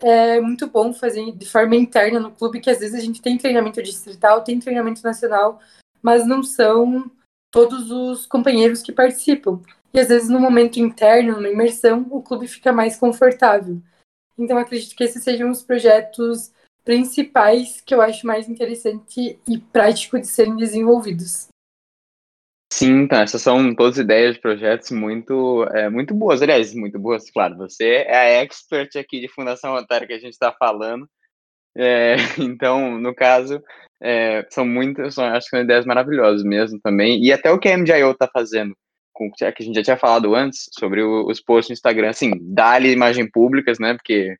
É 0.00 0.40
muito 0.40 0.66
bom 0.66 0.92
fazer 0.92 1.30
de 1.30 1.48
forma 1.48 1.76
interna 1.76 2.18
no 2.18 2.32
clube, 2.32 2.58
que 2.58 2.68
às 2.68 2.80
vezes 2.80 2.96
a 2.96 3.00
gente 3.00 3.22
tem 3.22 3.38
treinamento 3.38 3.80
distrital, 3.80 4.42
tem 4.42 4.58
treinamento 4.58 5.04
nacional, 5.04 5.60
mas 6.02 6.26
não 6.26 6.42
são 6.42 7.08
todos 7.52 7.92
os 7.92 8.26
companheiros 8.26 8.82
que 8.82 8.90
participam. 8.90 9.62
E 9.94 10.00
às 10.00 10.08
vezes, 10.08 10.28
no 10.28 10.40
momento 10.40 10.80
interno, 10.80 11.36
numa 11.36 11.48
imersão, 11.48 12.04
o 12.10 12.20
clube 12.20 12.48
fica 12.48 12.72
mais 12.72 12.96
confortável. 12.96 13.80
Então, 14.38 14.58
acredito 14.58 14.94
que 14.94 15.04
esses 15.04 15.22
sejam 15.22 15.50
os 15.50 15.62
projetos 15.62 16.52
principais 16.84 17.80
que 17.80 17.94
eu 17.94 18.00
acho 18.00 18.26
mais 18.26 18.48
interessante 18.48 19.38
e 19.48 19.58
prático 19.58 20.18
de 20.20 20.26
serem 20.26 20.56
desenvolvidos. 20.56 21.48
Sim, 22.72 23.02
então, 23.02 23.20
essas 23.20 23.40
são 23.40 23.74
todas 23.74 23.98
ideias 23.98 24.34
de 24.34 24.40
projetos 24.40 24.90
muito, 24.90 25.64
é, 25.72 25.88
muito 25.88 26.14
boas. 26.14 26.42
Aliás, 26.42 26.74
muito 26.74 26.98
boas, 26.98 27.30
claro. 27.30 27.56
Você 27.56 28.04
é 28.06 28.16
a 28.16 28.42
expert 28.42 28.94
aqui 28.96 29.20
de 29.20 29.28
Fundação 29.28 29.72
Rotária 29.72 30.06
que 30.06 30.12
a 30.12 30.18
gente 30.18 30.32
está 30.32 30.52
falando. 30.52 31.08
É, 31.76 32.16
então, 32.38 32.98
no 32.98 33.14
caso, 33.14 33.62
é, 34.00 34.46
são 34.50 34.66
muitas, 34.66 35.14
são, 35.14 35.24
acho 35.24 35.46
que 35.46 35.56
são 35.56 35.60
ideias 35.60 35.86
maravilhosas 35.86 36.42
mesmo 36.42 36.80
também. 36.80 37.22
E 37.24 37.32
até 37.32 37.50
o 37.50 37.58
que 37.58 37.68
a 37.68 37.76
MJO 37.76 38.10
está 38.10 38.28
fazendo, 38.32 38.76
com, 39.16 39.30
que 39.30 39.44
a 39.44 39.52
gente 39.62 39.74
já 39.74 39.82
tinha 39.82 39.96
falado 39.96 40.34
antes, 40.34 40.68
sobre 40.78 41.02
o, 41.02 41.26
os 41.26 41.40
posts 41.40 41.70
no 41.70 41.72
Instagram, 41.72 42.10
assim, 42.10 42.32
dá-lhe 42.38 42.92
imagem 42.92 43.28
públicas, 43.28 43.78
né? 43.78 43.94
Porque, 43.94 44.36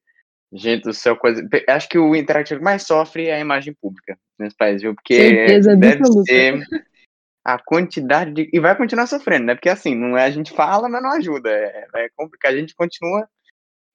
gente 0.53 0.83
do 0.83 0.93
céu, 0.93 1.17
coisa. 1.17 1.43
Acho 1.67 1.89
que 1.89 1.99
o 1.99 2.15
interativo 2.15 2.63
mais 2.63 2.83
sofre 2.83 3.29
é 3.29 3.37
a 3.37 3.41
imagem 3.41 3.75
pública 3.81 4.19
nesse 4.39 4.55
país, 4.55 4.83
viu? 4.83 4.95
Porque 4.95 5.15
Certeza 5.15 5.75
deve 5.75 6.05
ser 6.27 6.63
a 7.43 7.59
quantidade 7.59 8.33
de. 8.33 8.51
E 8.53 8.61
vai 8.61 8.77
continuar 8.77 9.07
sofrendo, 9.07 9.47
né? 9.47 9.55
Porque 9.55 9.71
assim, 9.71 9.95
não 9.95 10.17
é 10.17 10.25
a 10.25 10.31
gente 10.31 10.53
fala, 10.53 10.89
mas 10.89 11.03
não 11.03 11.13
ajuda. 11.13 11.51
É, 11.51 11.87
é 11.95 12.09
complicado, 12.15 12.55
a 12.55 12.59
gente 12.59 12.75
continua 12.75 13.27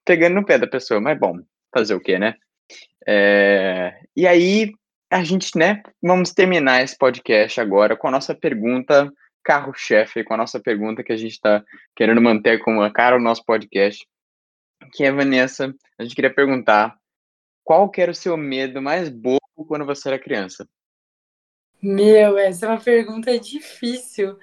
pegando 0.04 0.34
no 0.34 0.44
pé 0.44 0.58
da 0.58 0.66
pessoa, 0.66 1.00
mas 1.00 1.16
bom, 1.16 1.38
fazer 1.72 1.94
o 1.94 2.00
quê, 2.00 2.18
né? 2.18 2.34
É, 3.06 3.94
e 4.16 4.26
aí, 4.26 4.72
a 5.08 5.22
gente, 5.22 5.56
né, 5.56 5.80
vamos 6.02 6.32
terminar 6.32 6.82
esse 6.82 6.98
podcast 6.98 7.60
agora 7.60 7.96
com 7.96 8.08
a 8.08 8.10
nossa 8.10 8.34
pergunta 8.34 9.12
carro-chefe, 9.42 10.24
com 10.24 10.34
a 10.34 10.36
nossa 10.36 10.60
pergunta 10.60 11.02
que 11.02 11.12
a 11.12 11.16
gente 11.16 11.32
está 11.32 11.64
querendo 11.94 12.20
manter 12.20 12.58
como 12.60 12.82
a 12.82 12.90
cara 12.90 13.16
do 13.16 13.22
nosso 13.22 13.44
podcast, 13.44 14.06
que 14.92 15.04
é, 15.04 15.12
Vanessa, 15.12 15.74
a 15.98 16.02
gente 16.02 16.14
queria 16.14 16.32
perguntar 16.32 16.98
qual 17.64 17.90
que 17.90 18.00
era 18.00 18.10
o 18.10 18.14
seu 18.14 18.36
medo 18.36 18.82
mais 18.82 19.08
bobo 19.08 19.40
quando 19.66 19.86
você 19.86 20.08
era 20.08 20.18
criança? 20.18 20.68
Meu, 21.80 22.38
essa 22.38 22.66
é 22.66 22.68
uma 22.68 22.80
pergunta 22.80 23.38
difícil. 23.38 24.38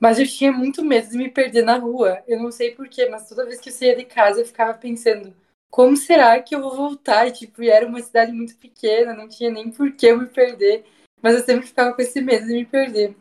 Mas 0.00 0.18
eu 0.18 0.26
tinha 0.26 0.50
muito 0.50 0.82
medo 0.84 1.10
de 1.10 1.18
me 1.18 1.28
perder 1.28 1.62
na 1.62 1.76
rua. 1.76 2.22
Eu 2.26 2.40
não 2.40 2.50
sei 2.50 2.74
porquê, 2.74 3.06
mas 3.08 3.28
toda 3.28 3.44
vez 3.44 3.60
que 3.60 3.68
eu 3.68 3.72
saía 3.72 3.94
de 3.94 4.04
casa 4.04 4.40
eu 4.40 4.46
ficava 4.46 4.72
pensando, 4.72 5.34
como 5.70 5.96
será 5.96 6.40
que 6.40 6.54
eu 6.54 6.60
vou 6.60 6.74
voltar? 6.74 7.30
Tipo, 7.30 7.62
e 7.62 7.68
era 7.68 7.86
uma 7.86 8.00
cidade 8.00 8.32
muito 8.32 8.56
pequena, 8.56 9.14
não 9.14 9.28
tinha 9.28 9.50
nem 9.50 9.70
por 9.70 9.92
que 9.92 10.06
eu 10.06 10.18
me 10.18 10.26
perder. 10.26 10.84
Mas 11.22 11.34
eu 11.34 11.44
sempre 11.44 11.66
ficava 11.66 11.94
com 11.94 12.00
esse 12.00 12.20
medo 12.20 12.46
de 12.46 12.54
me 12.54 12.64
perder. 12.64 13.14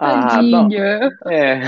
Ah, 0.00 0.40
bom, 0.42 0.68
Tadinha. 0.68 1.10
é. 1.26 1.60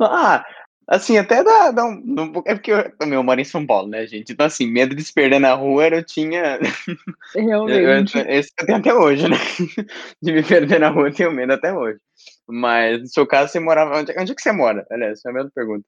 Ah, 0.00 0.44
assim, 0.88 1.18
até 1.18 1.44
dá, 1.44 1.70
dá 1.70 1.84
um, 1.84 2.02
um 2.06 2.42
É 2.46 2.54
porque 2.54 2.72
eu 2.72 2.90
também 2.96 3.14
eu 3.14 3.22
moro 3.22 3.40
em 3.40 3.44
São 3.44 3.64
Paulo, 3.64 3.88
né, 3.88 4.06
gente? 4.06 4.32
Então, 4.32 4.46
assim, 4.46 4.66
medo 4.66 4.94
de 4.94 5.04
se 5.04 5.12
perder 5.12 5.38
na 5.38 5.54
rua 5.54 5.88
eu 5.88 6.04
tinha. 6.04 6.58
Eu, 7.34 7.44
eu, 7.44 7.46
Realmente. 7.66 8.18
esse 8.18 8.50
eu 8.58 8.66
tenho 8.66 8.78
até 8.78 8.94
hoje, 8.94 9.28
né? 9.28 9.36
De 10.22 10.32
me 10.32 10.42
perder 10.42 10.80
na 10.80 10.88
rua 10.88 11.08
eu 11.08 11.14
tenho 11.14 11.30
medo 11.30 11.52
até 11.52 11.72
hoje. 11.72 11.98
Mas, 12.48 13.00
no 13.00 13.06
seu 13.06 13.26
caso, 13.26 13.52
você 13.52 13.60
morava. 13.60 13.98
Onde, 13.98 14.12
onde 14.18 14.32
é 14.32 14.34
que 14.34 14.40
você 14.40 14.50
mora? 14.50 14.86
Aliás, 14.90 15.18
essa 15.18 15.28
é 15.28 15.30
a 15.30 15.34
mesma 15.34 15.50
pergunta. 15.54 15.84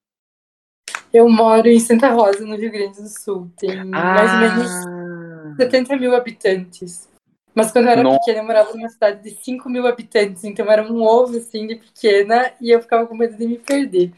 Eu 1.12 1.28
moro 1.28 1.66
em 1.66 1.80
Santa 1.80 2.10
Rosa, 2.10 2.44
no 2.44 2.56
Rio 2.56 2.70
Grande 2.70 3.02
do 3.02 3.08
Sul. 3.08 3.50
Tem 3.58 3.84
mais 3.84 4.32
ou 4.32 4.38
menos 4.38 4.70
Ah, 4.70 5.54
70 5.56 5.96
mil 5.96 6.14
habitantes. 6.14 7.09
Mas 7.54 7.72
quando 7.72 7.86
eu 7.86 7.92
era 7.92 8.02
Nossa. 8.02 8.18
pequena, 8.20 8.38
eu 8.38 8.44
morava 8.44 8.72
numa 8.72 8.88
cidade 8.88 9.22
de 9.22 9.30
5 9.42 9.68
mil 9.68 9.86
habitantes. 9.86 10.44
Então 10.44 10.70
era 10.70 10.82
um 10.82 11.02
ovo, 11.02 11.36
assim, 11.36 11.66
de 11.66 11.76
pequena. 11.76 12.52
E 12.60 12.70
eu 12.70 12.80
ficava 12.80 13.06
com 13.06 13.16
medo 13.16 13.36
de 13.36 13.46
me 13.46 13.58
perder. 13.58 14.12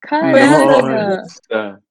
Caraca. 0.00 0.46
Nossa! 0.46 1.82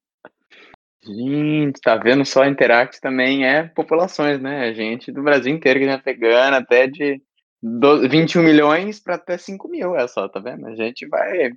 Gente, 1.04 1.80
tá 1.82 1.96
vendo 1.98 2.26
só? 2.26 2.46
Interact 2.46 3.00
também 3.00 3.46
é 3.46 3.64
populações, 3.64 4.42
né? 4.42 4.70
É 4.70 4.74
gente 4.74 5.12
do 5.12 5.22
Brasil 5.22 5.54
inteiro 5.54 5.80
que 5.80 5.86
já 5.86 6.00
pegando 6.00 6.56
até 6.56 6.88
de 6.88 7.22
do- 7.62 8.08
21 8.10 8.42
milhões 8.44 9.00
para 9.00 9.16
até 9.16 9.38
5 9.38 9.68
mil, 9.68 9.96
é 9.96 10.08
só, 10.08 10.28
tá 10.28 10.40
vendo? 10.40 10.68
A 10.68 10.76
gente 10.76 11.08
vai, 11.08 11.52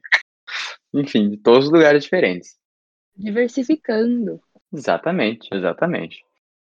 enfim, 0.92 1.30
de 1.30 1.36
todos 1.38 1.66
os 1.66 1.72
lugares 1.72 2.02
diferentes. 2.02 2.56
Diversificando. 3.16 4.40
Exatamente, 4.72 5.48
exatamente. 5.52 6.24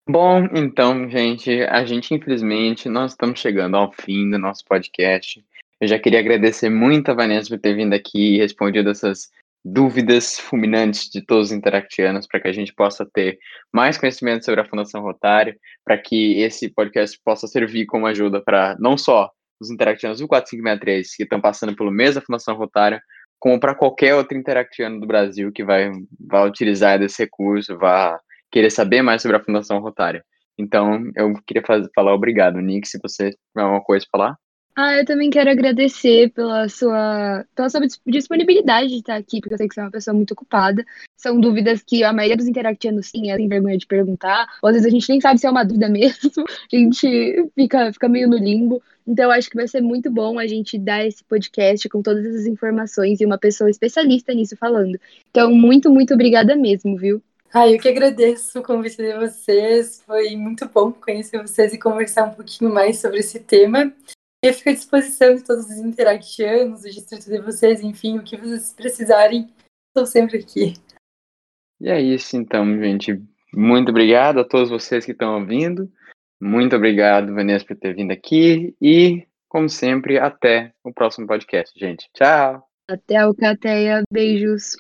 Bom, 0.10 0.46
então, 0.56 1.08
gente, 1.10 1.62
a 1.64 1.86
gente, 1.86 2.14
infelizmente, 2.14 2.90
nós 2.90 3.12
estamos 3.12 3.40
chegando 3.40 3.78
ao 3.78 3.92
fim 3.92 4.30
do 4.30 4.40
nosso 4.40 4.66
podcast. 4.66 5.44
Eu 5.80 5.88
já 5.88 6.00
queria 6.00 6.20
agradecer 6.20 6.70
muito 6.70 7.10
a 7.10 7.14
Vanessa 7.14 7.50
por 7.50 7.60
ter 7.60 7.76
vindo 7.76 7.94
aqui 7.94 8.36
e 8.36 8.38
respondido 8.40 8.90
essas 8.90 9.30
dúvidas 9.64 10.40
fulminantes 10.40 11.08
de 11.10 11.24
todos 11.24 11.48
os 11.48 11.52
interactianos 11.52 12.26
para 12.26 12.40
que 12.40 12.48
a 12.48 12.52
gente 12.52 12.74
possa 12.74 13.06
ter 13.06 13.38
mais 13.72 13.98
conhecimento 13.98 14.44
sobre 14.44 14.62
a 14.62 14.66
Fundação 14.66 15.02
Rotário, 15.02 15.56
para 15.86 15.98
que 15.98 16.40
esse 16.42 16.68
podcast 16.70 17.20
possa 17.24 17.48
servir 17.48 17.86
como 17.86 18.08
ajuda 18.08 18.42
para 18.42 18.76
não 18.80 18.98
só 18.98 19.30
os 19.60 19.70
interactianos 19.70 20.20
do 20.20 20.28
4563 20.28 21.16
que 21.16 21.24
estão 21.24 21.40
passando 21.40 21.76
pelo 21.76 21.92
mês 21.92 22.16
da 22.16 22.22
Fundação 22.22 22.56
Rotário, 22.56 23.00
como 23.40 23.60
para 23.60 23.76
qualquer 23.76 24.16
outro 24.16 24.36
interactiano 24.36 25.00
do 25.00 25.06
Brasil 25.06 25.52
que 25.52 25.64
vai, 25.64 25.92
vai 26.20 26.48
utilizar 26.48 26.98
desse 26.98 27.22
recurso, 27.22 27.78
vai 27.78 28.18
querer 28.52 28.70
saber 28.70 29.02
mais 29.02 29.22
sobre 29.22 29.38
a 29.38 29.44
Fundação 29.44 29.80
Rotária. 29.80 30.24
Então, 30.58 31.00
eu 31.16 31.34
queria 31.46 31.64
fazer, 31.66 31.90
falar 31.96 32.14
obrigado, 32.14 32.60
Nick, 32.60 32.88
se 32.88 33.00
você 33.02 33.30
tiver 33.32 33.64
alguma 33.64 33.84
coisa 33.84 34.06
para 34.12 34.20
falar. 34.26 34.38
Ah, 34.76 34.98
eu 34.98 35.06
também 35.06 35.30
quero 35.30 35.50
agradecer 35.50 36.32
pela 36.32 36.68
sua, 36.70 37.46
pela 37.54 37.70
sua 37.70 37.82
dis- 37.82 38.02
disponibilidade 38.08 38.88
de 38.90 38.96
estar 38.98 39.16
aqui, 39.18 39.42
porque 39.42 39.54
eu 39.54 39.58
sei 39.58 39.68
que 39.68 39.74
você 39.74 39.82
é 39.82 39.84
uma 39.84 39.92
pessoa 39.92 40.14
muito 40.16 40.32
ocupada. 40.32 40.86
São 41.18 41.40
dúvidas 41.40 41.84
que 41.84 42.04
a 42.04 42.14
maioria 42.14 42.38
dos 42.38 42.48
interactianos 42.48 43.08
sim, 43.08 43.24
tem 43.24 43.48
vergonha 43.50 43.78
de 43.78 43.86
perguntar. 43.86 44.48
Ou 44.64 44.70
às 44.70 44.76
vezes 44.76 44.88
a 44.88 44.90
gente 44.90 45.10
nem 45.10 45.20
sabe 45.20 45.40
se 45.40 45.46
é 45.46 45.52
uma 45.52 45.66
dúvida 45.66 45.90
mesmo, 45.90 46.32
a 46.72 46.76
gente 46.76 47.50
fica, 47.54 47.92
fica 47.92 48.08
meio 48.08 48.30
no 48.30 48.38
limbo. 48.38 48.82
Então, 49.06 49.30
acho 49.30 49.50
que 49.50 49.58
vai 49.58 49.68
ser 49.68 49.82
muito 49.82 50.10
bom 50.10 50.40
a 50.40 50.48
gente 50.48 50.80
dar 50.80 51.06
esse 51.06 51.24
podcast 51.26 51.90
com 51.90 52.02
todas 52.02 52.26
essas 52.26 52.48
informações 52.48 53.20
e 53.20 53.26
uma 53.26 53.38
pessoa 53.38 53.70
especialista 53.70 54.34
nisso 54.34 54.56
falando. 54.56 54.98
Então, 55.30 55.52
muito, 55.54 55.92
muito 55.92 56.14
obrigada 56.14 56.56
mesmo, 56.56 56.98
viu? 56.98 57.22
Ah, 57.54 57.68
eu 57.68 57.78
que 57.78 57.90
agradeço 57.90 58.60
o 58.60 58.64
convite 58.64 58.96
de 58.96 59.14
vocês. 59.14 60.02
Foi 60.06 60.38
muito 60.38 60.70
bom 60.70 60.92
conhecer 60.94 61.42
vocês 61.42 61.74
e 61.74 61.80
conversar 61.80 62.24
um 62.24 62.34
pouquinho 62.34 62.74
mais 62.74 63.00
sobre 63.00 63.20
esse 63.20 63.42
tema. 63.42 63.94
Eu 64.42 64.54
fico 64.54 64.70
à 64.70 64.74
disposição 64.74 65.36
de 65.36 65.44
todos 65.44 65.66
os 65.66 65.78
interactianos, 65.78 66.84
do 66.84 66.90
distrito 66.90 67.26
de 67.26 67.42
vocês, 67.42 67.82
enfim, 67.82 68.18
o 68.18 68.24
que 68.24 68.38
vocês 68.38 68.74
precisarem, 68.74 69.50
estou 69.90 70.06
sempre 70.06 70.38
aqui. 70.38 70.74
E 71.82 71.90
é 71.90 72.00
isso, 72.00 72.38
então, 72.38 72.66
gente. 72.80 73.22
Muito 73.54 73.90
obrigado 73.90 74.40
a 74.40 74.46
todos 74.46 74.70
vocês 74.70 75.04
que 75.04 75.12
estão 75.12 75.38
ouvindo. 75.40 75.92
Muito 76.42 76.76
obrigado, 76.76 77.36
Vanessa, 77.36 77.66
por 77.66 77.76
ter 77.76 77.94
vindo 77.94 78.12
aqui. 78.12 78.74
E, 78.82 79.28
como 79.50 79.68
sempre, 79.68 80.18
até 80.18 80.74
o 80.86 80.94
próximo 80.94 81.28
podcast, 81.28 81.78
gente. 81.78 82.10
Tchau! 82.14 82.64
Até 82.90 83.18
a 83.18 83.26
Alcateia, 83.26 84.04
beijos. 84.12 84.64